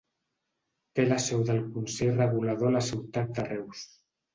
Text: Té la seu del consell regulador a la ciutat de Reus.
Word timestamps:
Té 1.01 1.05
la 1.11 1.21
seu 1.27 1.45
del 1.51 1.61
consell 1.77 2.13
regulador 2.25 2.75
a 2.75 2.77
la 2.81 2.87
ciutat 2.93 3.35
de 3.41 3.51
Reus. 3.55 3.91